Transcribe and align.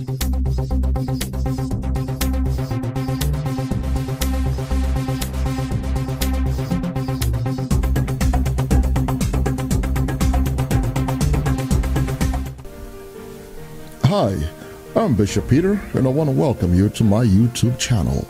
Hi, 0.00 0.06
I'm 14.96 15.14
Bishop 15.14 15.46
Peter, 15.48 15.78
and 15.92 16.06
I 16.06 16.10
want 16.10 16.30
to 16.30 16.34
welcome 16.34 16.74
you 16.74 16.88
to 16.88 17.04
my 17.04 17.26
YouTube 17.26 17.78
channel. 17.78 18.26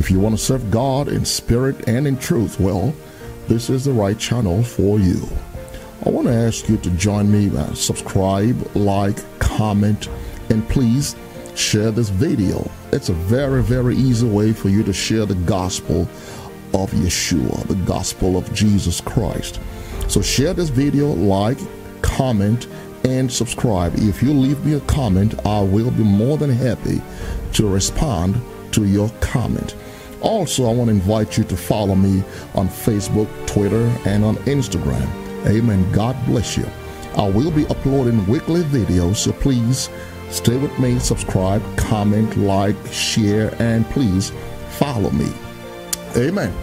If 0.00 0.10
you 0.10 0.18
want 0.18 0.36
to 0.36 0.42
serve 0.42 0.72
God 0.72 1.06
in 1.06 1.24
spirit 1.24 1.88
and 1.88 2.08
in 2.08 2.18
truth, 2.18 2.58
well, 2.58 2.92
this 3.46 3.70
is 3.70 3.84
the 3.84 3.92
right 3.92 4.18
channel 4.18 4.64
for 4.64 4.98
you. 4.98 5.28
I 6.04 6.10
want 6.10 6.26
to 6.26 6.34
ask 6.34 6.68
you 6.68 6.78
to 6.78 6.90
join 6.90 7.30
me, 7.30 7.56
uh, 7.56 7.74
subscribe, 7.74 8.74
like, 8.74 9.18
comment, 9.38 10.08
and 10.50 10.68
please 10.68 11.16
share 11.54 11.90
this 11.90 12.08
video. 12.08 12.68
It's 12.92 13.08
a 13.08 13.14
very, 13.14 13.62
very 13.62 13.96
easy 13.96 14.28
way 14.28 14.52
for 14.52 14.68
you 14.68 14.82
to 14.84 14.92
share 14.92 15.26
the 15.26 15.34
gospel 15.34 16.02
of 16.74 16.90
Yeshua, 16.90 17.66
the 17.68 17.74
gospel 17.86 18.36
of 18.36 18.52
Jesus 18.52 19.00
Christ. 19.00 19.60
So 20.08 20.20
share 20.20 20.54
this 20.54 20.68
video, 20.68 21.08
like, 21.08 21.58
comment, 22.02 22.68
and 23.04 23.30
subscribe. 23.32 23.94
If 23.96 24.22
you 24.22 24.32
leave 24.32 24.64
me 24.64 24.74
a 24.74 24.80
comment, 24.80 25.46
I 25.46 25.62
will 25.62 25.90
be 25.90 26.02
more 26.02 26.36
than 26.36 26.50
happy 26.50 27.00
to 27.54 27.68
respond 27.68 28.40
to 28.72 28.84
your 28.84 29.08
comment. 29.20 29.74
Also, 30.20 30.68
I 30.68 30.72
want 30.72 30.88
to 30.88 30.94
invite 30.94 31.38
you 31.38 31.44
to 31.44 31.56
follow 31.56 31.94
me 31.94 32.22
on 32.54 32.68
Facebook, 32.68 33.28
Twitter, 33.46 33.86
and 34.04 34.24
on 34.24 34.36
Instagram. 34.38 35.08
Amen. 35.46 35.90
God 35.92 36.16
bless 36.26 36.56
you. 36.56 36.66
I 37.16 37.28
will 37.28 37.50
be 37.50 37.66
uploading 37.66 38.26
weekly 38.26 38.62
videos, 38.62 39.16
so 39.16 39.32
please 39.32 39.88
stay 40.30 40.56
with 40.56 40.78
me, 40.78 40.98
subscribe, 40.98 41.62
comment, 41.76 42.36
like, 42.36 42.76
share, 42.92 43.54
and 43.60 43.84
please 43.90 44.32
follow 44.70 45.10
me. 45.10 45.32
Amen. 46.16 46.54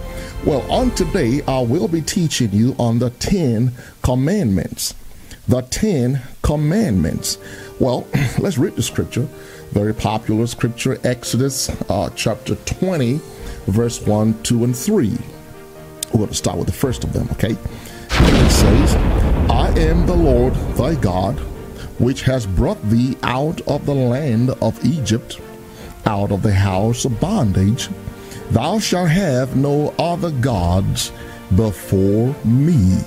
Well, 0.46 0.70
on 0.70 0.92
today, 0.92 1.42
I 1.48 1.62
will 1.62 1.88
be 1.88 2.02
teaching 2.02 2.52
you 2.52 2.76
on 2.78 3.00
the 3.00 3.12
10 3.12 3.72
commandments. 4.02 4.94
The 5.48 5.62
10 5.62 6.22
commandments. 6.42 7.38
Well, 7.80 8.06
let's 8.40 8.58
read 8.58 8.76
the 8.76 8.84
scripture. 8.84 9.28
Very 9.72 9.94
popular 9.94 10.46
scripture, 10.48 11.00
Exodus 11.04 11.70
uh, 11.90 12.09
chapter 12.16 12.56
20, 12.56 13.22
verse 13.68 14.02
1, 14.02 14.44
2, 14.44 14.64
and 14.66 14.76
3. 14.76 15.09
We're 15.09 16.12
going 16.12 16.28
to 16.28 16.36
start 16.36 16.58
with 16.58 16.68
the 16.68 16.74
first 16.74 17.04
of 17.04 17.14
them, 17.14 17.28
okay? 17.32 17.58
It 18.09 18.52
says, 18.52 18.96
I 19.50 19.74
am 19.80 20.06
the 20.06 20.16
Lord 20.16 20.54
thy 20.76 20.96
God, 20.96 21.40
which 22.00 22.22
has 22.24 22.46
brought 22.46 22.82
thee 22.90 23.18
out 23.24 23.62
of 23.62 23.86
the 23.86 23.94
land 23.94 24.50
of 24.62 24.84
Egypt, 24.86 25.40
out 26.06 26.32
of 26.32 26.42
the 26.42 26.54
house 26.54 27.06
of 27.06 27.20
bondage. 27.20 27.90
Thou 28.52 28.80
shalt 28.80 29.10
have 29.10 29.56
no 29.56 29.94
other 29.98 30.32
gods 30.32 31.12
before 31.56 32.36
me. 32.44 33.00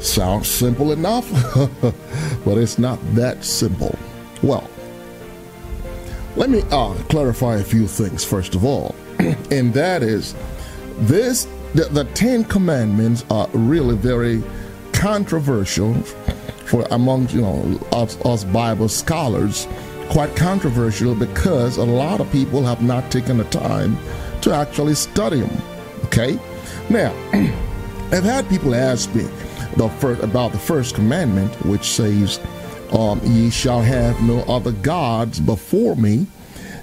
Sounds 0.00 0.48
simple 0.48 0.92
enough, 0.92 1.30
but 2.44 2.58
it's 2.58 2.78
not 2.78 2.98
that 3.14 3.44
simple. 3.44 3.96
Well, 4.42 4.68
let 6.34 6.50
me 6.50 6.62
uh, 6.70 6.94
clarify 7.08 7.56
a 7.56 7.64
few 7.64 7.86
things 7.86 8.24
first 8.24 8.54
of 8.54 8.64
all, 8.64 8.94
and 9.50 9.72
that 9.74 10.02
is 10.02 10.34
this 10.98 11.46
the, 11.74 11.84
the 11.84 12.04
Ten 12.14 12.44
Commandments 12.44 13.24
are 13.30 13.48
really 13.52 13.96
very 13.96 14.42
controversial 14.92 15.94
for 16.66 16.86
among 16.90 17.28
you 17.30 17.42
know 17.42 17.80
us, 17.92 18.20
us 18.24 18.44
Bible 18.44 18.88
scholars. 18.88 19.66
Quite 20.10 20.36
controversial 20.36 21.14
because 21.14 21.76
a 21.78 21.84
lot 21.84 22.20
of 22.20 22.30
people 22.30 22.62
have 22.64 22.82
not 22.82 23.10
taken 23.10 23.38
the 23.38 23.44
time 23.44 23.96
to 24.42 24.52
actually 24.52 24.94
study 24.94 25.40
them. 25.40 25.62
Okay, 26.06 26.38
now 26.90 27.14
I've 28.12 28.24
had 28.24 28.48
people 28.48 28.74
ask 28.74 29.14
me 29.14 29.22
the 29.76 29.88
first 30.00 30.22
about 30.22 30.52
the 30.52 30.58
first 30.58 30.94
commandment, 30.94 31.54
which 31.64 31.84
says, 31.84 32.40
um, 32.92 33.20
"Ye 33.24 33.50
shall 33.50 33.80
have 33.80 34.20
no 34.22 34.40
other 34.42 34.72
gods 34.72 35.40
before 35.40 35.96
me," 35.96 36.26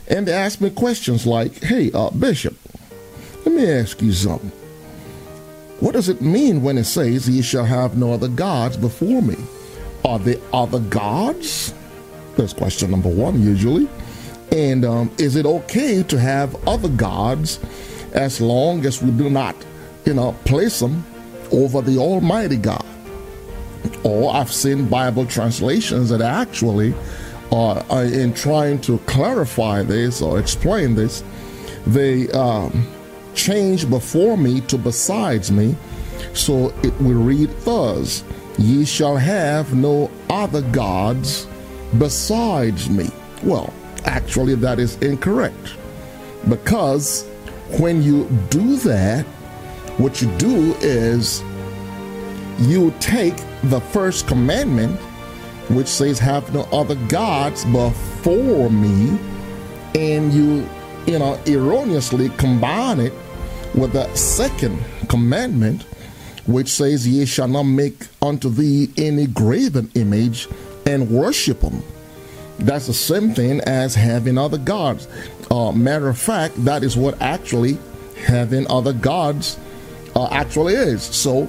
and 0.07 0.27
they 0.27 0.33
ask 0.33 0.59
me 0.59 0.71
questions 0.71 1.27
like, 1.27 1.61
"Hey, 1.63 1.91
uh, 1.93 2.09
Bishop, 2.09 2.55
let 3.45 3.53
me 3.53 3.71
ask 3.71 4.01
you 4.01 4.11
something. 4.11 4.51
What 5.79 5.93
does 5.93 6.09
it 6.09 6.21
mean 6.21 6.61
when 6.61 6.77
it 6.77 6.83
says, 6.83 7.29
Ye 7.29 7.41
shall 7.41 7.63
have 7.63 7.97
no 7.97 8.11
other 8.11 8.27
gods 8.27 8.75
before 8.75 9.21
me? 9.21 9.37
Are 10.05 10.19
there 10.19 10.39
other 10.53 10.79
gods? 10.79 11.73
That's 12.35 12.53
question 12.53 12.91
number 12.91 13.09
one, 13.09 13.41
usually. 13.41 13.87
And 14.51 14.85
um, 14.85 15.11
is 15.17 15.35
it 15.35 15.45
okay 15.45 16.03
to 16.03 16.19
have 16.19 16.55
other 16.67 16.89
gods 16.89 17.59
as 18.13 18.41
long 18.41 18.85
as 18.85 19.01
we 19.01 19.11
do 19.11 19.29
not, 19.29 19.55
you 20.05 20.13
know, 20.13 20.33
place 20.45 20.79
them 20.79 21.05
over 21.51 21.81
the 21.81 21.97
Almighty 21.97 22.57
God? 22.57 22.85
Or 24.03 24.33
I've 24.33 24.51
seen 24.51 24.87
Bible 24.87 25.25
translations 25.25 26.09
that 26.09 26.21
actually 26.21 26.93
are 27.51 27.83
in 28.05 28.33
trying 28.33 28.79
to 28.81 28.99
clarify 28.99 29.83
this 29.83 30.21
or 30.21 30.39
explain 30.39 30.95
this, 30.95 31.23
they 31.87 32.29
um, 32.29 32.87
change 33.33 33.89
before 33.89 34.37
me 34.37 34.61
to 34.61 34.77
besides 34.77 35.51
me. 35.51 35.75
So 36.33 36.69
it 36.83 36.95
will 37.01 37.21
read 37.21 37.49
thus 37.61 38.23
Ye 38.59 38.83
shall 38.83 39.15
have 39.15 39.73
no 39.73 40.11
other 40.29 40.61
gods 40.61 41.47
besides 41.97 42.89
me. 42.89 43.09
Well, 43.41 43.73
actually, 44.03 44.55
that 44.55 44.79
is 44.79 44.97
incorrect. 44.97 45.75
Because 46.49 47.25
when 47.79 48.03
you 48.03 48.25
do 48.49 48.75
that, 48.77 49.25
what 49.97 50.21
you 50.21 50.29
do 50.37 50.75
is 50.81 51.41
you 52.59 52.93
take 52.99 53.37
the 53.63 53.79
first 53.79 54.27
commandment, 54.27 54.99
which 55.69 55.87
says, 55.87 56.19
Have 56.19 56.53
no 56.53 56.63
other 56.73 56.95
gods 57.07 57.63
before 57.63 58.69
me, 58.69 59.17
and 59.95 60.33
you, 60.33 60.67
you 61.07 61.17
know, 61.17 61.39
erroneously 61.47 62.27
combine 62.31 62.99
it 62.99 63.13
with 63.73 63.93
the 63.93 64.13
second 64.15 64.83
commandment, 65.07 65.85
which 66.49 66.67
says, 66.69 67.07
Ye 67.07 67.25
shall 67.25 67.47
not 67.47 67.63
make 67.63 68.07
unto 68.21 68.49
thee 68.49 68.89
any 68.97 69.27
graven 69.27 69.91
image 69.95 70.47
and 70.85 71.09
worship 71.09 71.59
them. 71.61 71.83
That's 72.57 72.87
the 72.87 72.93
same 72.93 73.33
thing 73.33 73.61
as 73.61 73.95
having 73.95 74.37
other 74.37 74.57
gods. 74.57 75.07
Uh, 75.51 75.71
matter 75.71 76.09
of 76.09 76.17
fact, 76.17 76.55
that 76.65 76.83
is 76.83 76.97
what 76.97 77.21
actually 77.21 77.77
having 78.25 78.69
other 78.69 78.93
gods 78.93 79.57
uh, 80.15 80.27
actually 80.31 80.73
is. 80.73 81.03
So, 81.03 81.47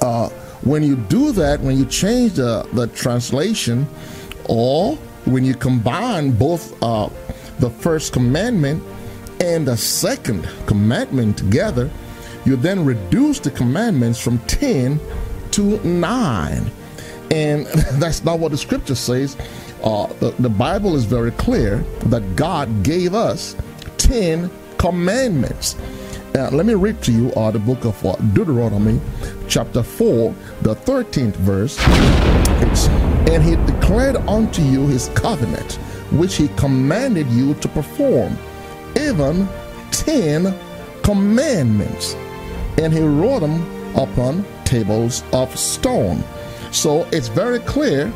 uh, 0.00 0.28
when 0.62 0.82
you 0.82 0.96
do 0.96 1.32
that, 1.32 1.60
when 1.60 1.76
you 1.76 1.86
change 1.86 2.34
the, 2.34 2.68
the 2.72 2.86
translation, 2.88 3.86
or 4.44 4.94
when 5.24 5.44
you 5.44 5.54
combine 5.54 6.32
both 6.32 6.80
uh, 6.82 7.08
the 7.58 7.70
first 7.70 8.12
commandment 8.12 8.82
and 9.40 9.66
the 9.66 9.76
second 9.76 10.48
commandment 10.66 11.38
together, 11.38 11.90
you 12.44 12.56
then 12.56 12.84
reduce 12.84 13.38
the 13.38 13.50
commandments 13.50 14.20
from 14.20 14.38
10 14.40 15.00
to 15.52 15.86
9. 15.86 16.70
And 17.30 17.66
that's 17.92 18.24
not 18.24 18.38
what 18.38 18.50
the 18.50 18.58
scripture 18.58 18.94
says. 18.94 19.36
Uh, 19.82 20.06
the, 20.14 20.30
the 20.38 20.48
Bible 20.48 20.96
is 20.96 21.04
very 21.04 21.32
clear 21.32 21.78
that 22.06 22.36
God 22.36 22.82
gave 22.82 23.14
us 23.14 23.56
10 23.98 24.50
commandments. 24.78 25.76
Uh, 26.34 26.48
let 26.50 26.64
me 26.64 26.74
read 26.74 27.02
to 27.02 27.12
you 27.12 27.30
uh, 27.32 27.50
the 27.50 27.58
book 27.58 27.84
of 27.84 28.04
uh, 28.06 28.16
Deuteronomy, 28.32 29.00
chapter 29.48 29.82
4, 29.82 30.34
the 30.62 30.74
13th 30.74 31.36
verse. 31.36 31.76
It's, 32.62 32.88
and 33.28 33.42
he 33.42 33.56
declared 33.70 34.16
unto 34.16 34.62
you 34.62 34.86
his 34.86 35.08
covenant, 35.10 35.74
which 36.12 36.36
he 36.36 36.48
commanded 36.56 37.26
you 37.28 37.54
to 37.54 37.68
perform, 37.68 38.36
even 38.96 39.46
10 39.90 40.58
commandments. 41.02 42.16
And 42.78 42.92
he 42.92 43.00
wrote 43.00 43.40
them 43.40 43.62
upon 43.96 44.44
tables 44.64 45.22
of 45.32 45.56
stone. 45.58 46.24
So 46.70 47.06
it's 47.12 47.28
very 47.28 47.58
clear 47.60 48.12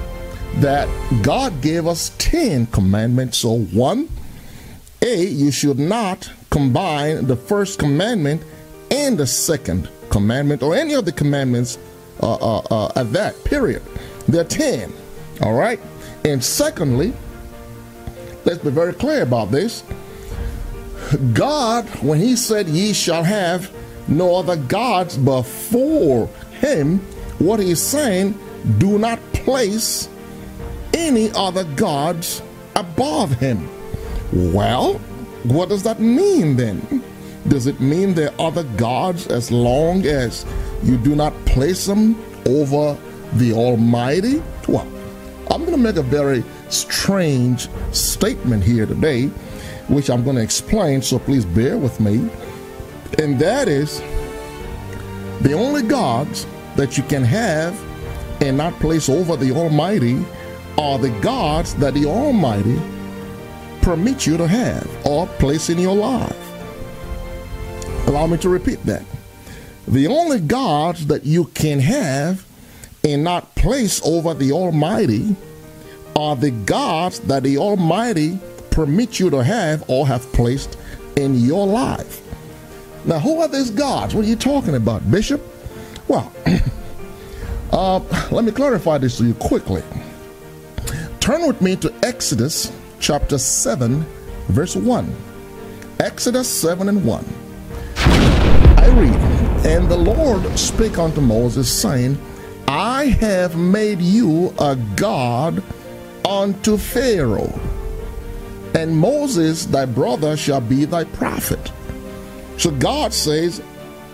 that 0.56 0.88
God 1.22 1.60
gave 1.60 1.86
us 1.86 2.12
10 2.18 2.66
commandments. 2.66 3.38
So, 3.38 3.58
one, 3.58 4.08
A, 5.02 5.26
you 5.26 5.50
should 5.50 5.78
not 5.78 6.30
combine 6.50 7.26
the 7.26 7.36
first 7.36 7.78
commandment 7.78 8.42
and 8.90 9.18
the 9.18 9.26
second 9.26 9.90
commandment 10.08 10.62
or 10.62 10.74
any 10.74 10.94
of 10.94 11.04
the 11.04 11.12
commandments 11.12 11.78
uh, 12.22 12.34
uh, 12.34 12.58
uh, 12.70 12.92
at 12.96 13.12
that 13.12 13.44
period. 13.44 13.82
There 14.26 14.40
are 14.40 14.44
10. 14.44 14.92
All 15.42 15.52
right? 15.52 15.78
And 16.24 16.42
secondly, 16.42 17.12
let's 18.46 18.62
be 18.64 18.70
very 18.70 18.94
clear 18.94 19.22
about 19.22 19.50
this. 19.50 19.82
God, 21.34 21.84
when 22.02 22.18
He 22.18 22.34
said, 22.36 22.68
Ye 22.68 22.94
shall 22.94 23.22
have 23.22 23.70
no 24.08 24.36
other 24.36 24.56
gods 24.56 25.16
before 25.16 26.28
Him, 26.60 26.98
what 27.38 27.60
He's 27.60 27.82
saying, 27.82 28.38
do 28.78 28.98
not 28.98 29.20
place 29.32 30.08
any 30.92 31.30
other 31.34 31.64
gods 31.76 32.42
above 32.74 33.32
him. 33.32 33.68
Well, 34.32 34.94
what 35.44 35.68
does 35.68 35.82
that 35.84 36.00
mean 36.00 36.56
then? 36.56 37.02
Does 37.48 37.66
it 37.66 37.80
mean 37.80 38.14
there 38.14 38.32
are 38.32 38.48
other 38.48 38.64
gods 38.76 39.28
as 39.28 39.52
long 39.52 40.04
as 40.04 40.44
you 40.82 40.96
do 40.98 41.14
not 41.14 41.32
place 41.44 41.86
them 41.86 42.20
over 42.46 42.98
the 43.34 43.52
Almighty? 43.52 44.42
Well, 44.66 44.86
I'm 45.50 45.60
going 45.60 45.76
to 45.76 45.78
make 45.78 45.96
a 45.96 46.02
very 46.02 46.42
strange 46.70 47.68
statement 47.92 48.64
here 48.64 48.84
today, 48.84 49.26
which 49.88 50.10
I'm 50.10 50.24
going 50.24 50.36
to 50.36 50.42
explain, 50.42 51.02
so 51.02 51.20
please 51.20 51.44
bear 51.44 51.78
with 51.78 52.00
me. 52.00 52.28
And 53.18 53.38
that 53.38 53.68
is 53.68 54.00
the 55.40 55.52
only 55.52 55.82
gods 55.82 56.46
that 56.76 56.96
you 56.96 57.02
can 57.04 57.24
have 57.24 57.80
and 58.40 58.56
not 58.56 58.74
place 58.74 59.08
over 59.08 59.36
the 59.36 59.52
Almighty 59.52 60.22
are 60.78 60.98
the 60.98 61.10
gods 61.20 61.74
that 61.76 61.94
the 61.94 62.04
Almighty 62.04 62.78
permits 63.80 64.26
you 64.26 64.36
to 64.36 64.46
have 64.46 64.88
or 65.06 65.26
place 65.38 65.70
in 65.70 65.78
your 65.78 65.94
life. 65.94 66.36
Allow 68.06 68.26
me 68.26 68.36
to 68.38 68.48
repeat 68.48 68.82
that. 68.84 69.04
The 69.88 70.06
only 70.08 70.40
gods 70.40 71.06
that 71.06 71.24
you 71.24 71.44
can 71.54 71.78
have 71.80 72.44
and 73.04 73.24
not 73.24 73.54
place 73.54 74.02
over 74.04 74.34
the 74.34 74.52
Almighty 74.52 75.34
are 76.16 76.34
the 76.34 76.50
gods 76.50 77.20
that 77.20 77.44
the 77.44 77.58
Almighty 77.58 78.38
permits 78.70 79.20
you 79.20 79.30
to 79.30 79.42
have 79.42 79.88
or 79.88 80.06
have 80.06 80.30
placed 80.32 80.76
in 81.16 81.36
your 81.36 81.66
life. 81.66 82.25
Now, 83.06 83.20
who 83.20 83.40
are 83.40 83.46
these 83.46 83.70
gods? 83.70 84.14
What 84.14 84.24
are 84.24 84.28
you 84.28 84.34
talking 84.34 84.74
about, 84.74 85.08
Bishop? 85.08 85.40
Well, 86.08 86.32
uh, 87.72 88.00
let 88.32 88.44
me 88.44 88.50
clarify 88.50 88.98
this 88.98 89.18
to 89.18 89.24
you 89.24 89.34
quickly. 89.34 89.84
Turn 91.20 91.46
with 91.46 91.62
me 91.62 91.76
to 91.76 91.94
Exodus 92.02 92.72
chapter 92.98 93.38
7, 93.38 94.04
verse 94.48 94.74
1. 94.74 95.14
Exodus 96.00 96.48
7 96.48 96.88
and 96.88 97.04
1. 97.04 97.24
I 97.96 98.88
read, 98.98 99.66
And 99.66 99.88
the 99.88 99.96
Lord 99.96 100.58
spake 100.58 100.98
unto 100.98 101.20
Moses, 101.20 101.70
saying, 101.70 102.18
I 102.66 103.06
have 103.20 103.56
made 103.56 104.00
you 104.00 104.52
a 104.58 104.74
God 104.96 105.62
unto 106.24 106.76
Pharaoh, 106.76 107.58
and 108.74 108.96
Moses 108.96 109.66
thy 109.66 109.84
brother 109.84 110.36
shall 110.36 110.60
be 110.60 110.84
thy 110.84 111.04
prophet. 111.04 111.70
So 112.58 112.70
God 112.70 113.12
says, 113.12 113.62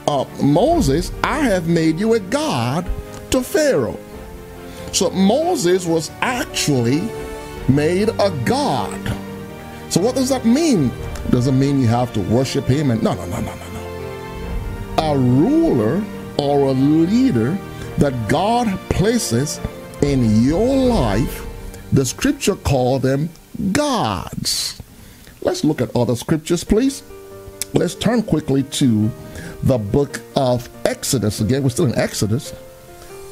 uh, 0.06 0.24
Moses, 0.42 1.12
I 1.22 1.40
have 1.40 1.68
made 1.68 1.98
you 1.98 2.14
a 2.14 2.20
God 2.20 2.88
to 3.30 3.42
Pharaoh. 3.42 3.98
So 4.92 5.10
Moses 5.10 5.86
was 5.86 6.10
actually 6.20 7.08
made 7.68 8.08
a 8.08 8.30
God. 8.44 9.00
So 9.88 10.00
what 10.00 10.14
does 10.14 10.28
that 10.28 10.44
mean? 10.44 10.90
Doesn't 11.30 11.58
mean 11.58 11.80
you 11.80 11.86
have 11.86 12.12
to 12.14 12.20
worship 12.20 12.64
him 12.64 12.90
and 12.90 13.02
no 13.02 13.14
no 13.14 13.24
no 13.26 13.40
no 13.40 13.54
no 13.54 13.72
no. 13.72 15.12
A 15.12 15.18
ruler 15.18 16.04
or 16.36 16.68
a 16.68 16.72
leader 16.72 17.56
that 17.98 18.28
God 18.28 18.78
places 18.90 19.60
in 20.02 20.42
your 20.42 20.76
life, 20.76 21.46
the 21.92 22.04
scripture 22.04 22.56
call 22.56 22.98
them 22.98 23.30
gods. 23.70 24.80
Let's 25.42 25.64
look 25.64 25.80
at 25.80 25.94
other 25.94 26.16
scriptures, 26.16 26.64
please. 26.64 27.02
Let's 27.74 27.94
turn 27.94 28.22
quickly 28.22 28.64
to 28.64 29.10
the 29.62 29.78
book 29.78 30.20
of 30.36 30.68
Exodus 30.84 31.40
again. 31.40 31.62
We're 31.62 31.70
still 31.70 31.86
in 31.86 31.98
Exodus, 31.98 32.54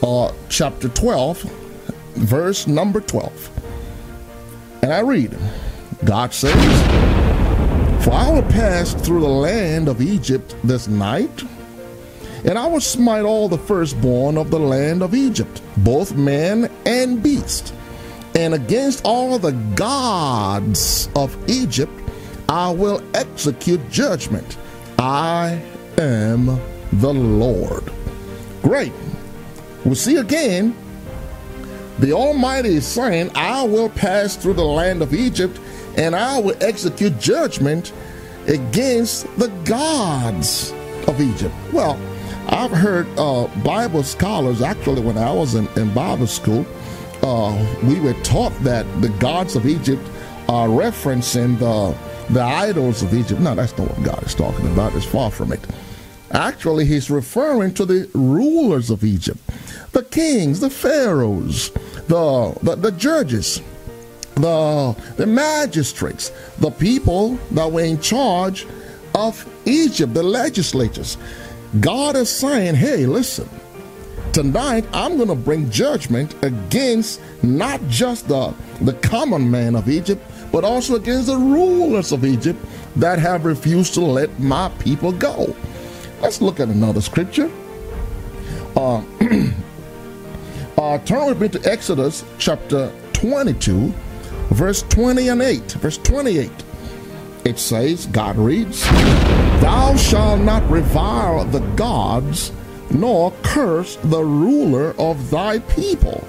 uh, 0.03 0.33
chapter 0.49 0.89
12, 0.89 1.43
verse 2.15 2.67
number 2.67 3.03
12. 3.03 4.81
And 4.83 4.95
I 4.95 5.01
read, 5.01 5.37
God 6.07 6.33
says, 6.33 6.55
For 8.03 8.13
I 8.13 8.31
will 8.31 8.49
pass 8.51 8.95
through 8.95 9.21
the 9.21 9.29
land 9.29 9.89
of 9.89 10.01
Egypt 10.01 10.57
this 10.65 10.89
night, 10.89 11.43
and 12.47 12.57
I 12.57 12.67
will 12.67 12.81
smite 12.81 13.27
all 13.27 13.47
the 13.47 13.59
firstborn 13.59 14.39
of 14.39 14.51
the 14.51 14.59
land 14.59 15.03
of 15.03 15.15
Egypt, 15.15 15.61
both 15.77 16.15
man 16.15 16.71
and 16.87 17.23
beast. 17.23 17.75
And 18.35 18.55
against 18.55 19.05
all 19.05 19.39
the 19.39 19.53
gods 19.75 21.11
of 21.15 21.37
Egypt 21.51 21.93
I 22.51 22.69
will 22.73 23.01
execute 23.15 23.89
judgment. 23.93 24.59
I 24.99 25.63
am 25.99 26.47
the 26.95 27.15
Lord. 27.15 27.93
Great. 28.61 28.93
We'll 29.85 29.95
see 29.95 30.17
again 30.17 30.77
the 32.01 32.13
Almighty 32.13 32.71
is 32.71 32.85
saying, 32.85 33.31
I 33.37 33.63
will 33.63 33.89
pass 33.89 34.35
through 34.35 34.55
the 34.55 34.65
land 34.65 35.01
of 35.01 35.15
Egypt 35.15 35.61
and 35.97 36.17
I 36.17 36.41
will 36.41 36.57
execute 36.61 37.21
judgment 37.21 37.93
against 38.49 39.33
the 39.39 39.47
gods 39.65 40.73
of 41.07 41.21
Egypt. 41.21 41.55
Well, 41.73 42.01
I've 42.49 42.73
heard 42.73 43.07
uh, 43.17 43.47
Bible 43.63 44.03
scholars, 44.03 44.61
actually, 44.61 45.03
when 45.03 45.17
I 45.17 45.33
was 45.33 45.55
in, 45.55 45.69
in 45.77 45.95
Bible 45.95 46.27
school, 46.27 46.67
uh, 47.23 47.77
we 47.85 48.01
were 48.01 48.15
taught 48.25 48.59
that 48.65 48.87
the 49.03 49.11
gods 49.21 49.55
of 49.55 49.67
Egypt 49.67 50.03
are 50.49 50.67
referencing 50.67 51.57
the, 51.61 51.97
the 52.33 52.43
idols 52.43 53.03
of 53.03 53.13
Egypt. 53.15 53.41
No, 53.41 53.55
that's 53.55 53.77
not 53.77 53.89
what 53.89 54.03
God 54.05 54.23
is 54.25 54.35
talking 54.35 54.67
about. 54.73 54.95
It's 54.95 55.05
far 55.05 55.31
from 55.31 55.53
it. 55.53 55.61
Actually, 56.33 56.85
he's 56.85 57.11
referring 57.11 57.75
to 57.75 57.85
the 57.85 58.09
rulers 58.15 58.91
of 58.91 59.03
Egypt, 59.03 59.41
the 59.93 60.05
kings, 60.05 60.61
the 60.61 60.71
pharaohs, 60.71 61.71
the, 62.07 62.57
the, 62.63 62.77
the 62.77 62.93
judges, 62.93 63.61
the, 64.37 64.97
the 65.17 65.27
magistrates, 65.27 66.31
the 66.59 66.71
people 66.71 67.35
that 67.51 67.71
were 67.71 67.83
in 67.83 68.01
charge 68.01 68.67
of 69.15 69.45
Egypt, 69.67 70.15
the 70.15 70.23
legislators. 70.23 71.19
God 71.81 72.15
is 72.15 72.31
saying, 72.31 72.77
hey, 72.77 73.07
listen, 73.07 73.49
tonight 74.33 74.87
I'm 74.93 75.17
going 75.17 75.29
to 75.29 75.35
bring 75.35 75.69
judgment 75.69 76.35
against 76.45 77.21
not 77.43 77.81
just 77.89 78.29
the, 78.29 78.55
the 78.81 78.93
common 78.95 79.51
man 79.51 79.75
of 79.75 79.89
Egypt, 79.89 80.23
but 80.53 80.65
also 80.65 80.97
against 80.97 81.27
the 81.27 81.37
rulers 81.37 82.13
of 82.13 82.25
Egypt 82.25 82.59
that 82.97 83.19
have 83.19 83.45
refused 83.45 83.95
to 83.95 84.01
let 84.01 84.41
my 84.41 84.69
people 84.79 85.13
go. 85.13 85.55
Let's 86.21 86.41
look 86.41 86.61
at 86.61 86.69
another 86.69 87.01
scripture. 87.01 87.51
Uh, 88.77 89.03
Uh, 90.81 90.97
turn 91.01 91.27
with 91.27 91.39
me 91.39 91.47
to 91.47 91.71
Exodus 91.71 92.25
chapter 92.39 92.91
22, 93.13 93.93
verse 94.53 94.81
20 94.85 95.29
and 95.29 95.43
8. 95.43 95.73
Verse 95.73 95.99
28. 95.99 96.51
It 97.45 97.59
says, 97.59 98.07
God 98.07 98.39
reads, 98.39 98.83
Thou 99.61 99.95
shalt 99.97 100.41
not 100.41 100.67
revile 100.71 101.45
the 101.45 101.61
gods, 101.77 102.51
nor 102.91 103.31
curse 103.43 103.97
the 103.97 104.25
ruler 104.25 104.95
of 104.99 105.29
thy 105.31 105.59
people. 105.59 106.27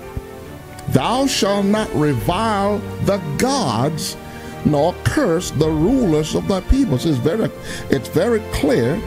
Thou 0.92 1.28
shalt 1.28 1.66
not 1.66 1.94
revile 1.94 2.80
the 3.06 3.18
gods, 3.38 4.18
nor 4.66 4.94
curse 5.04 5.52
the 5.52 5.70
rulers 5.70 6.36
of 6.36 6.48
thy 6.48 6.62
people. 6.62 6.98
So 6.98 7.10
it's 7.10 7.18
very, 7.18 7.50
it's 7.90 8.10
very 8.10 8.42
clear 8.54 9.02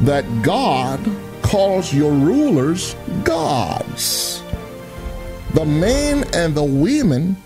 that 0.00 0.24
God 0.42 1.00
calls 1.42 1.94
your 1.94 2.12
rulers 2.12 2.94
gods 3.24 4.42
the 5.54 5.64
men 5.64 6.24
and 6.34 6.54
the 6.54 6.62
women 6.62 7.36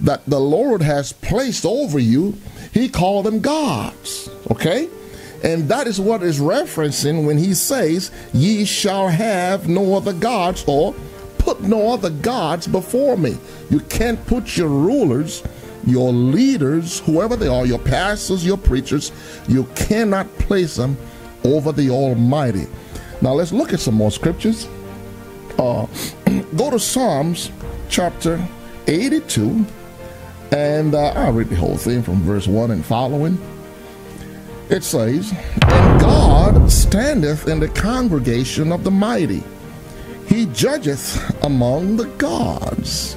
that 0.00 0.24
the 0.26 0.38
Lord 0.40 0.82
has 0.82 1.12
placed 1.12 1.64
over 1.64 1.98
you, 1.98 2.34
he 2.72 2.88
called 2.88 3.26
them 3.26 3.40
gods. 3.40 4.28
Okay? 4.50 4.88
And 5.42 5.68
that 5.68 5.86
is 5.86 6.00
what 6.00 6.22
is 6.22 6.40
referencing 6.40 7.24
when 7.24 7.38
he 7.38 7.54
says, 7.54 8.10
Ye 8.32 8.64
shall 8.64 9.08
have 9.08 9.68
no 9.68 9.94
other 9.94 10.12
gods, 10.12 10.64
or 10.66 10.94
put 11.46 11.60
no 11.60 11.92
other 11.92 12.10
gods 12.10 12.66
before 12.66 13.16
me. 13.16 13.38
You 13.70 13.78
can't 13.78 14.26
put 14.26 14.56
your 14.56 14.66
rulers, 14.66 15.44
your 15.86 16.12
leaders, 16.12 16.98
whoever 16.98 17.36
they 17.36 17.46
are, 17.46 17.64
your 17.64 17.78
pastors, 17.78 18.44
your 18.44 18.58
preachers, 18.58 19.12
you 19.46 19.62
cannot 19.76 20.26
place 20.38 20.74
them 20.74 20.96
over 21.44 21.70
the 21.70 21.88
Almighty. 21.88 22.66
Now 23.22 23.34
let's 23.34 23.52
look 23.52 23.72
at 23.72 23.78
some 23.78 23.94
more 23.94 24.10
scriptures. 24.10 24.68
Uh, 25.56 25.86
go 26.56 26.68
to 26.68 26.80
Psalms 26.80 27.52
chapter 27.88 28.44
82, 28.88 29.64
and 30.50 30.96
uh, 30.96 31.12
I'll 31.12 31.32
read 31.32 31.48
the 31.48 31.54
whole 31.54 31.76
thing 31.76 32.02
from 32.02 32.22
verse 32.22 32.48
1 32.48 32.72
and 32.72 32.84
following. 32.84 33.38
It 34.68 34.82
says, 34.82 35.32
And 35.62 36.00
God 36.00 36.72
standeth 36.72 37.46
in 37.46 37.60
the 37.60 37.68
congregation 37.68 38.72
of 38.72 38.82
the 38.82 38.90
mighty, 38.90 39.44
he 40.26 40.46
judgeth 40.46 41.44
among 41.44 41.96
the 41.96 42.06
gods. 42.18 43.16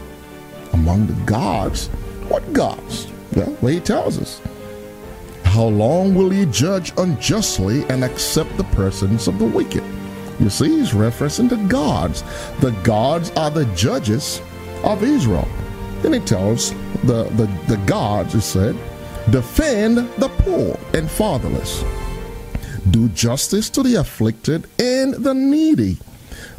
Among 0.73 1.07
the 1.07 1.25
gods? 1.25 1.87
What 2.27 2.53
gods? 2.53 3.07
Well, 3.35 3.57
well, 3.61 3.73
he 3.73 3.79
tells 3.79 4.19
us. 4.19 4.41
How 5.43 5.65
long 5.65 6.13
will 6.13 6.29
he 6.29 6.45
judge 6.45 6.93
unjustly 6.97 7.83
and 7.89 8.03
accept 8.03 8.55
the 8.55 8.63
presence 8.65 9.27
of 9.27 9.39
the 9.39 9.45
wicked? 9.45 9.83
You 10.39 10.49
see, 10.49 10.69
he's 10.79 10.91
referencing 10.91 11.49
the 11.49 11.57
gods. 11.67 12.23
The 12.61 12.71
gods 12.83 13.31
are 13.31 13.51
the 13.51 13.65
judges 13.75 14.41
of 14.83 15.03
Israel. 15.03 15.47
Then 16.01 16.13
he 16.13 16.19
tells 16.19 16.71
the, 17.03 17.23
the, 17.35 17.49
the 17.67 17.81
gods, 17.85 18.33
he 18.33 18.39
said, 18.39 18.75
defend 19.31 19.97
the 20.17 20.29
poor 20.29 20.79
and 20.93 21.09
fatherless, 21.09 21.83
do 22.91 23.09
justice 23.09 23.69
to 23.71 23.83
the 23.83 23.95
afflicted 23.95 24.67
and 24.79 25.13
the 25.13 25.33
needy, 25.33 25.97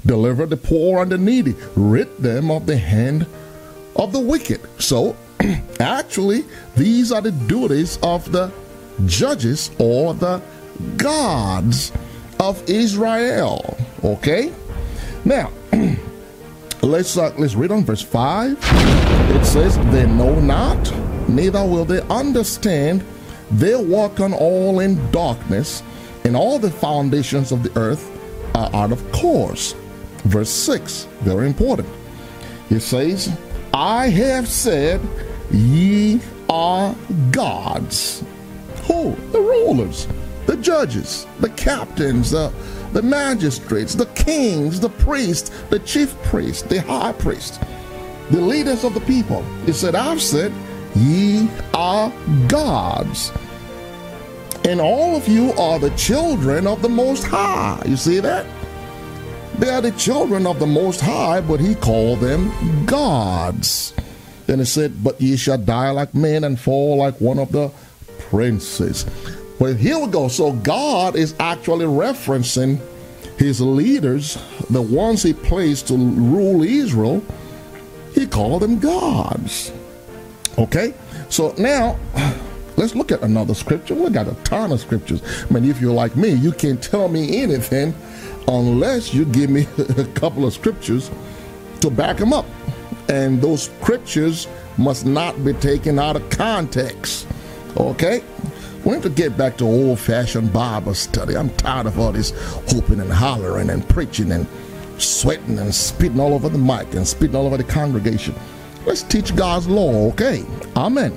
deliver 0.07 0.47
the 0.47 0.57
poor 0.57 1.03
and 1.03 1.11
the 1.11 1.19
needy, 1.19 1.55
rid 1.77 2.17
them 2.19 2.51
of 2.51 2.67
the 2.67 2.77
hand 2.77 3.27
of 3.97 4.13
the 4.13 4.21
wicked. 4.21 4.61
So, 4.81 5.17
actually, 5.81 6.45
these 6.77 7.13
are 7.13 7.21
the 7.21 7.33
duties 7.33 7.99
of 8.03 8.31
the 8.33 8.53
judges 9.07 9.71
or 9.79 10.15
the 10.15 10.43
gods 10.97 11.93
of 12.39 12.63
Israel. 12.69 13.77
Okay? 14.05 14.53
Now, 15.25 15.51
let's 16.83 17.17
uh, 17.17 17.35
let's 17.39 17.55
read 17.55 17.71
on 17.71 17.85
verse 17.85 18.03
5. 18.03 18.59
It 18.61 19.45
says, 19.45 19.77
They 19.93 20.07
know 20.07 20.39
not, 20.41 20.79
neither 21.29 21.65
will 21.65 21.85
they 21.85 22.01
understand. 22.09 23.05
They 23.51 23.75
walk 23.75 24.21
on 24.21 24.33
all 24.33 24.81
in 24.81 25.11
darkness, 25.11 25.83
and 26.25 26.37
all 26.37 26.59
the 26.59 26.71
foundations 26.71 27.53
of 27.53 27.63
the 27.63 27.79
earth 27.79 28.20
are 28.55 28.71
out 28.75 28.93
of 28.93 29.13
course. 29.13 29.75
Verse 30.25 30.51
6, 30.51 31.07
very 31.21 31.47
important. 31.47 31.89
It 32.71 32.81
says, 32.81 33.37
I 33.73 34.09
have 34.09 34.49
said, 34.49 35.01
Ye 35.51 36.21
are 36.49 36.95
gods. 37.31 38.23
Who? 38.85 39.15
The 39.33 39.41
rulers, 39.41 40.07
the 40.47 40.57
judges, 40.57 41.27
the 41.41 41.51
captains, 41.51 42.31
the, 42.33 42.53
the 42.93 43.03
magistrates, 43.03 43.95
the 43.95 44.07
kings, 44.07 44.81
the 44.81 44.89
priests, 44.89 45.51
the 45.71 45.79
chief 45.81 46.21
priests, 46.23 46.63
the 46.63 46.81
high 46.83 47.13
priest, 47.13 47.61
the 48.31 48.41
leaders 48.41 48.85
of 48.85 48.95
the 48.95 49.01
people. 49.01 49.43
He 49.67 49.73
said, 49.73 49.95
I've 49.95 50.23
said, 50.23 50.53
Ye 50.97 51.49
are 51.73 52.13
gods. 52.49 53.33
And 54.65 54.81
all 54.81 55.17
of 55.17 55.27
you 55.27 55.53
are 55.53 55.79
the 55.79 55.91
children 55.91 56.67
of 56.67 56.83
the 56.83 56.89
Most 56.89 57.25
High. 57.25 57.83
You 57.87 57.97
see 57.97 58.21
that? 58.21 58.47
They 59.59 59.71
are 59.71 59.81
the 59.81 59.93
children 59.93 60.47
of 60.47 60.59
the 60.59 60.67
Most 60.67 61.01
High, 61.01 61.41
but 61.41 61.61
he 61.61 61.75
called 61.75 62.21
them 62.21 62.87
gods. 62.87 63.95
Then 64.47 64.59
he 64.59 64.65
said, 64.65 65.03
But 65.03 65.21
ye 65.21 65.37
shall 65.37 65.59
die 65.59 65.91
like 65.91 66.15
men 66.15 66.45
and 66.45 66.59
fall 66.59 66.97
like 66.97 67.21
one 67.21 67.39
of 67.39 67.53
the 67.53 67.71
princes. 68.19 69.07
Well, 69.59 69.75
here 69.75 69.99
we 69.99 70.07
go. 70.07 70.29
So 70.29 70.53
God 70.53 71.17
is 71.17 71.35
actually 71.39 71.85
referencing 71.85 72.81
his 73.37 73.61
leaders, 73.61 74.39
the 74.71 74.83
ones 74.83 75.23
he 75.23 75.33
placed 75.33 75.89
to 75.89 75.97
rule 75.97 76.63
Israel. 76.63 77.23
He 78.15 78.27
called 78.27 78.63
them 78.63 78.79
gods. 78.79 79.73
Okay? 80.59 80.95
So 81.29 81.55
now 81.59 81.99
let's 82.81 82.95
look 82.95 83.13
at 83.13 83.23
another 83.23 83.55
scripture. 83.55 83.95
We 83.95 84.09
got 84.09 84.27
a 84.27 84.35
ton 84.43 84.73
of 84.73 84.81
scriptures. 84.81 85.23
I 85.49 85.53
mean, 85.53 85.69
if 85.69 85.81
you're 85.83 85.93
like 85.93 86.17
me, 86.17 86.31
you 86.31 86.51
can't 86.51 86.83
tell 86.83 87.09
me 87.09 87.43
anything 87.43 87.95
unless 88.49 89.13
you 89.13 89.27
give 89.27 89.51
me 89.51 89.69
a 89.99 90.05
couple 90.15 90.47
of 90.47 90.55
scriptures 90.55 91.11
to 91.81 91.91
back 91.91 92.17
them 92.17 92.33
up. 92.33 92.47
And 93.11 93.43
those 93.43 93.65
scriptures 93.65 94.49
must 94.79 95.05
not 95.05 95.45
be 95.45 95.53
taken 95.53 95.99
out 95.99 96.17
of 96.17 96.29
context. 96.31 97.29
Okay? 97.77 98.23
We 98.85 98.93
need 98.93 99.03
to 99.03 99.11
get 99.11 99.37
back 99.37 99.59
to 99.59 99.65
old 99.65 99.99
fashioned 99.99 100.51
Bible 100.51 100.95
study. 100.95 101.37
I'm 101.37 101.51
tired 101.51 101.87
of 101.87 101.99
all 101.99 102.13
this 102.13 102.31
whooping 102.73 103.01
and 103.01 103.13
hollering 103.13 103.69
and 103.69 103.87
preaching 103.91 104.33
and 104.33 104.47
sweating 104.97 105.59
and 105.59 105.75
spitting 105.75 106.19
all 106.19 106.33
over 106.33 106.49
the 106.49 106.57
mic 106.57 106.95
and 106.95 107.07
spitting 107.07 107.37
all 107.37 107.45
over 107.45 107.59
the 107.59 107.65
congregation. 107.65 108.35
Let's 108.87 109.03
teach 109.03 109.37
God's 109.37 109.69
law, 109.69 110.09
okay? 110.13 110.45
Amen. 110.77 111.15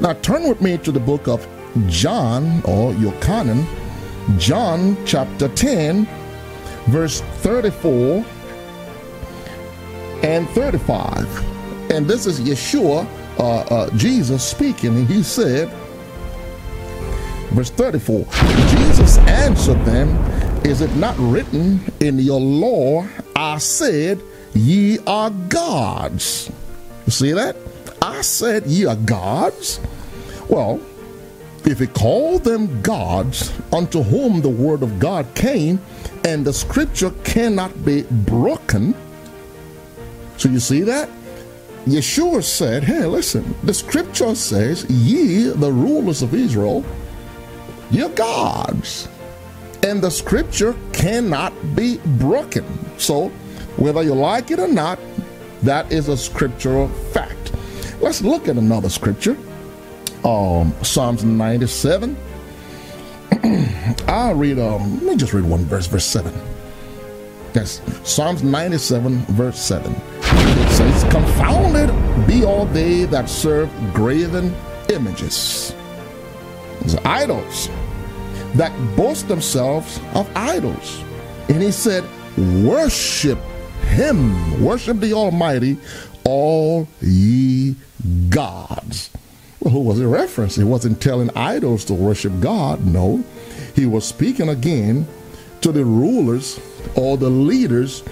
Now 0.00 0.12
turn 0.14 0.48
with 0.48 0.60
me 0.60 0.78
to 0.78 0.92
the 0.92 1.00
book 1.00 1.28
of 1.28 1.46
John 1.88 2.62
or 2.64 2.92
Yochanan, 2.92 3.66
John 4.38 4.96
chapter 5.04 5.48
10, 5.48 6.08
verse 6.86 7.20
34 7.42 8.24
and 10.22 10.48
35. 10.50 11.90
And 11.90 12.06
this 12.06 12.26
is 12.26 12.40
Yeshua, 12.40 13.06
uh, 13.38 13.60
uh, 13.60 13.90
Jesus 13.96 14.42
speaking, 14.42 14.96
and 14.96 15.06
he 15.06 15.22
said, 15.22 15.68
verse 17.50 17.70
34 17.70 18.24
Jesus 18.68 19.18
answered 19.18 19.84
them, 19.84 20.08
Is 20.64 20.80
it 20.80 20.94
not 20.96 21.14
written 21.18 21.80
in 22.00 22.18
your 22.18 22.40
law, 22.40 23.06
I 23.36 23.58
said, 23.58 24.20
Ye 24.54 24.98
are 25.06 25.30
gods? 25.30 26.50
You 27.06 27.12
see 27.12 27.32
that? 27.32 27.56
I 28.04 28.20
said, 28.20 28.66
Ye 28.66 28.84
are 28.84 28.96
gods? 28.96 29.80
Well, 30.50 30.78
if 31.64 31.78
he 31.78 31.86
called 31.86 32.44
them 32.44 32.82
gods 32.82 33.50
unto 33.72 34.02
whom 34.02 34.42
the 34.42 34.50
word 34.50 34.82
of 34.82 34.98
God 34.98 35.26
came, 35.34 35.80
and 36.22 36.44
the 36.44 36.52
scripture 36.52 37.12
cannot 37.24 37.82
be 37.82 38.02
broken. 38.02 38.94
So 40.36 40.50
you 40.50 40.60
see 40.60 40.82
that? 40.82 41.08
Yeshua 41.86 42.42
said, 42.42 42.84
Hey, 42.84 43.06
listen, 43.06 43.54
the 43.62 43.72
scripture 43.72 44.34
says, 44.34 44.84
Ye, 44.90 45.48
the 45.48 45.72
rulers 45.72 46.20
of 46.20 46.34
Israel, 46.34 46.84
you're 47.90 48.10
gods. 48.10 49.08
And 49.82 50.02
the 50.02 50.10
scripture 50.10 50.76
cannot 50.92 51.52
be 51.74 51.98
broken. 52.18 52.64
So, 52.98 53.28
whether 53.76 54.02
you 54.02 54.14
like 54.14 54.50
it 54.50 54.58
or 54.58 54.68
not, 54.68 54.98
that 55.62 55.90
is 55.90 56.08
a 56.08 56.16
scriptural 56.16 56.88
fact. 57.12 57.33
Let's 58.04 58.20
look 58.20 58.48
at 58.48 58.58
another 58.58 58.90
scripture 58.90 59.34
um, 60.26 60.74
Psalms 60.82 61.24
97. 61.24 62.14
I'll 64.06 64.34
read, 64.34 64.58
um, 64.58 64.96
let 64.96 65.12
me 65.12 65.16
just 65.16 65.32
read 65.32 65.44
one 65.44 65.64
verse, 65.64 65.86
verse 65.86 66.04
7. 66.04 66.30
Yes, 67.54 67.80
Psalms 68.04 68.42
97, 68.42 69.20
verse 69.28 69.58
7. 69.58 69.90
It 70.20 70.70
says, 70.72 71.04
Confounded 71.04 71.88
be 72.26 72.44
all 72.44 72.66
they 72.66 73.06
that 73.06 73.26
serve 73.26 73.70
graven 73.94 74.54
images, 74.90 75.74
idols, 77.06 77.70
that 78.52 78.70
boast 78.98 79.28
themselves 79.28 79.98
of 80.12 80.30
idols. 80.36 81.02
And 81.48 81.62
he 81.62 81.72
said, 81.72 82.04
Worship 82.62 83.38
him, 83.86 84.62
worship 84.62 84.98
the 84.98 85.14
Almighty, 85.14 85.78
all 86.24 86.88
ye 87.00 87.53
gods. 88.34 89.10
Well, 89.60 89.72
who 89.72 89.80
was 89.80 89.98
he 89.98 90.04
referencing? 90.04 90.58
He 90.58 90.64
wasn't 90.64 91.00
telling 91.00 91.30
idols 91.36 91.84
to 91.86 91.94
worship 91.94 92.32
God. 92.40 92.84
No, 92.84 93.24
he 93.74 93.86
was 93.86 94.04
speaking 94.06 94.48
again 94.48 95.06
to 95.62 95.72
the 95.72 95.84
rulers 95.84 96.60
or 96.96 97.16
the 97.16 97.30
leaders 97.30 98.02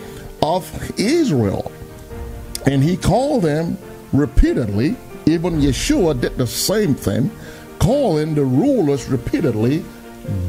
of 0.43 0.64
Israel. 0.99 1.71
And 2.64 2.83
he 2.83 2.97
called 2.97 3.43
them 3.43 3.76
repeatedly. 4.12 4.97
Even 5.26 5.61
Yeshua 5.61 6.21
did 6.21 6.37
the 6.37 6.47
same 6.47 6.95
thing, 6.95 7.31
calling 7.79 8.35
the 8.35 8.45
rulers 8.45 9.09
repeatedly 9.09 9.85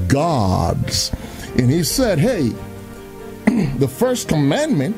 gods. 0.08 1.12
And 1.58 1.70
he 1.70 1.84
said, 1.84 2.20
Hey, 2.20 2.50
the 3.78 3.88
first 3.88 4.30
commandment, 4.30 4.96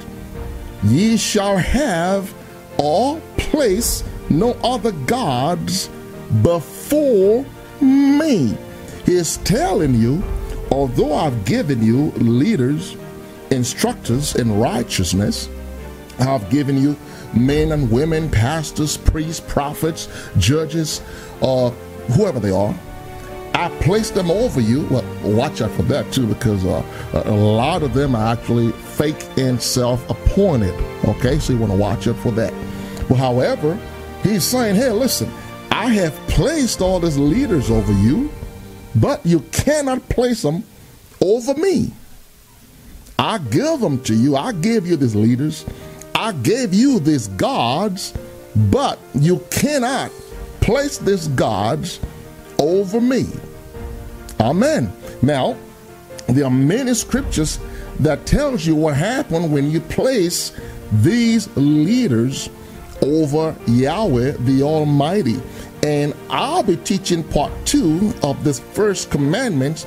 ye 0.83 1.17
shall 1.17 1.57
have 1.57 2.33
all 2.77 3.21
place 3.37 4.03
no 4.29 4.51
other 4.63 4.91
gods 4.91 5.89
before 6.41 7.45
me. 7.81 8.57
He's 9.05 9.37
telling 9.37 9.93
you, 9.93 10.23
although 10.71 11.13
I've 11.13 11.45
given 11.45 11.83
you 11.83 12.11
leaders, 12.11 12.97
instructors 13.51 14.35
in 14.35 14.57
righteousness, 14.59 15.49
I've 16.19 16.49
given 16.49 16.77
you 16.77 16.95
men 17.35 17.71
and 17.71 17.91
women, 17.91 18.29
pastors, 18.29 18.97
priests, 18.97 19.43
prophets, 19.47 20.07
judges, 20.37 21.01
uh, 21.41 21.69
whoever 22.15 22.39
they 22.39 22.51
are. 22.51 22.73
I 23.53 23.69
place 23.79 24.09
them 24.11 24.29
over 24.29 24.59
you. 24.59 24.85
Well, 24.87 25.05
watch 25.23 25.61
out 25.61 25.71
for 25.71 25.83
that 25.83 26.11
too, 26.11 26.27
because 26.27 26.65
uh, 26.65 26.83
a 27.13 27.31
lot 27.31 27.83
of 27.83 27.93
them 27.93 28.13
are 28.13 28.33
actually 28.33 28.71
fake 28.71 29.25
and 29.37 29.61
self 29.61 30.07
appointed. 30.09 30.73
Okay, 31.05 31.39
so 31.39 31.53
you 31.53 31.59
want 31.59 31.71
to 31.71 31.77
watch 31.77 32.07
out 32.07 32.17
for 32.17 32.31
that. 32.31 32.53
But 33.07 33.15
however, 33.15 33.79
he's 34.25 34.43
saying, 34.43 34.75
hey, 34.75 34.91
listen, 34.91 35.31
I 35.71 35.89
have 35.93 36.13
placed 36.27 36.81
all 36.81 36.99
these 36.99 37.17
leaders 37.17 37.69
over 37.69 37.91
you, 37.93 38.31
but 38.95 39.25
you 39.25 39.41
cannot 39.51 40.07
place 40.09 40.41
them 40.41 40.63
over 41.21 41.53
me. 41.53 41.91
I 43.17 43.37
give 43.37 43.79
them 43.79 44.01
to 44.03 44.13
you. 44.13 44.35
I 44.35 44.51
give 44.51 44.85
you 44.87 44.95
these 44.95 45.15
leaders. 45.15 45.65
I 46.13 46.31
gave 46.31 46.73
you 46.73 46.99
these 46.99 47.27
gods, 47.29 48.13
but 48.55 48.99
you 49.13 49.39
cannot 49.51 50.11
place 50.61 50.97
these 50.97 51.27
gods 51.29 51.99
over 52.59 52.99
me. 52.99 53.25
Amen. 54.39 54.91
Now, 55.21 55.57
there 56.27 56.45
are 56.45 56.51
many 56.51 56.93
scriptures 56.93 57.59
that 57.99 58.25
tells 58.25 58.65
you 58.65 58.75
what 58.75 58.95
happened 58.95 59.51
when 59.51 59.69
you 59.69 59.79
place 59.81 60.51
these 60.91 61.47
leaders 61.55 62.49
over 63.01 63.55
Yahweh 63.67 64.31
the 64.39 64.63
Almighty. 64.63 65.41
And 65.83 66.13
I'll 66.29 66.63
be 66.63 66.77
teaching 66.77 67.23
part 67.23 67.51
two 67.65 68.13
of 68.23 68.43
this 68.43 68.59
first 68.59 69.11
commandment. 69.11 69.85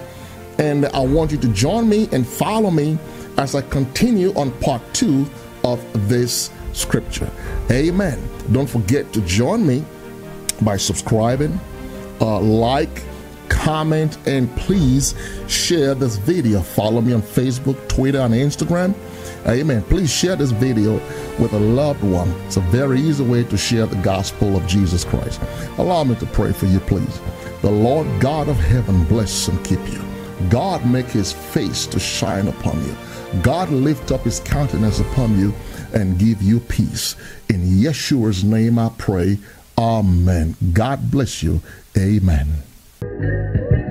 And 0.58 0.86
I 0.86 1.00
want 1.00 1.32
you 1.32 1.38
to 1.38 1.48
join 1.48 1.88
me 1.88 2.08
and 2.12 2.26
follow 2.26 2.70
me 2.70 2.98
as 3.36 3.54
I 3.54 3.62
continue 3.62 4.32
on 4.34 4.50
part 4.60 4.82
two 4.92 5.26
of 5.64 5.80
this 6.08 6.50
scripture. 6.72 7.30
Amen. 7.70 8.18
Don't 8.52 8.68
forget 8.68 9.12
to 9.12 9.20
join 9.22 9.66
me 9.66 9.84
by 10.62 10.76
subscribing, 10.76 11.58
uh, 12.20 12.40
like, 12.40 13.02
comment, 13.48 14.18
and 14.26 14.54
please 14.56 15.14
share 15.46 15.94
this 15.94 16.16
video. 16.16 16.60
Follow 16.60 17.00
me 17.00 17.12
on 17.12 17.22
Facebook, 17.22 17.88
Twitter, 17.88 18.20
and 18.20 18.34
Instagram. 18.34 18.94
Amen. 19.46 19.82
Please 19.82 20.10
share 20.12 20.36
this 20.36 20.50
video 20.50 20.94
with 21.38 21.52
a 21.52 21.58
loved 21.58 22.02
one. 22.02 22.28
It's 22.46 22.56
a 22.56 22.60
very 22.62 23.00
easy 23.00 23.24
way 23.24 23.44
to 23.44 23.56
share 23.56 23.86
the 23.86 24.00
gospel 24.02 24.56
of 24.56 24.66
Jesus 24.66 25.04
Christ. 25.04 25.40
Allow 25.78 26.04
me 26.04 26.14
to 26.16 26.26
pray 26.26 26.52
for 26.52 26.66
you, 26.66 26.80
please. 26.80 27.20
The 27.62 27.70
Lord 27.70 28.06
God 28.20 28.48
of 28.48 28.56
heaven 28.56 29.04
bless 29.04 29.48
and 29.48 29.64
keep 29.64 29.80
you. 29.88 30.02
God 30.48 30.86
make 30.86 31.06
his 31.06 31.32
face 31.32 31.86
to 31.86 31.98
shine 31.98 32.48
upon 32.48 32.84
you. 32.84 32.96
God 33.42 33.70
lift 33.70 34.12
up 34.12 34.22
his 34.22 34.40
countenance 34.40 35.00
upon 35.00 35.38
you 35.38 35.54
and 35.92 36.18
give 36.18 36.42
you 36.42 36.60
peace. 36.60 37.16
In 37.48 37.60
Yeshua's 37.62 38.44
name 38.44 38.78
I 38.78 38.90
pray. 38.98 39.38
Amen. 39.76 40.56
God 40.72 41.10
bless 41.10 41.42
you. 41.42 41.60
Amen. 41.96 43.87